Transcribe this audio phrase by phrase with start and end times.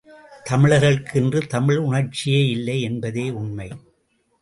[0.45, 3.69] தமிழர்களுக்கு இன்று தமிழ் உணர்ச்சியே இல்லை என்பதே உண்மை!